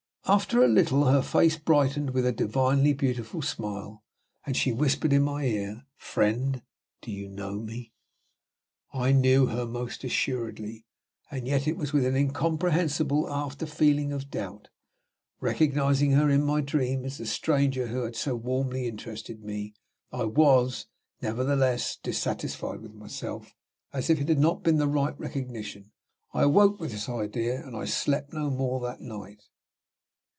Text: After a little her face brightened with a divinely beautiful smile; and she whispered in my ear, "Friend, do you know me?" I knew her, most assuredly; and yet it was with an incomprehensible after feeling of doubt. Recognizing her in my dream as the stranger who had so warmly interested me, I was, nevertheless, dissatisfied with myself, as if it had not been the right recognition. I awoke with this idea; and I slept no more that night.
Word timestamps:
After 0.27 0.63
a 0.63 0.67
little 0.67 1.05
her 1.07 1.23
face 1.23 1.57
brightened 1.57 2.11
with 2.11 2.25
a 2.25 2.31
divinely 2.31 2.93
beautiful 2.93 3.41
smile; 3.41 4.01
and 4.45 4.55
she 4.55 4.71
whispered 4.71 5.11
in 5.11 5.23
my 5.23 5.43
ear, 5.43 5.83
"Friend, 5.97 6.61
do 7.01 7.11
you 7.11 7.27
know 7.27 7.55
me?" 7.59 7.91
I 8.93 9.11
knew 9.11 9.47
her, 9.47 9.65
most 9.65 10.05
assuredly; 10.05 10.85
and 11.29 11.47
yet 11.47 11.67
it 11.67 11.75
was 11.75 11.91
with 11.91 12.05
an 12.05 12.15
incomprehensible 12.15 13.29
after 13.29 13.65
feeling 13.65 14.13
of 14.13 14.29
doubt. 14.31 14.69
Recognizing 15.41 16.11
her 16.11 16.29
in 16.29 16.43
my 16.43 16.61
dream 16.61 17.03
as 17.03 17.17
the 17.17 17.25
stranger 17.25 17.87
who 17.87 18.03
had 18.03 18.15
so 18.15 18.33
warmly 18.35 18.87
interested 18.87 19.43
me, 19.43 19.73
I 20.13 20.23
was, 20.25 20.85
nevertheless, 21.21 21.97
dissatisfied 22.01 22.79
with 22.79 22.93
myself, 22.93 23.53
as 23.91 24.09
if 24.09 24.21
it 24.21 24.29
had 24.29 24.39
not 24.39 24.63
been 24.63 24.77
the 24.77 24.87
right 24.87 25.19
recognition. 25.19 25.91
I 26.33 26.43
awoke 26.43 26.79
with 26.79 26.91
this 26.91 27.09
idea; 27.09 27.61
and 27.65 27.75
I 27.75 27.83
slept 27.83 28.31
no 28.31 28.49
more 28.49 28.79
that 28.81 29.01
night. 29.01 29.41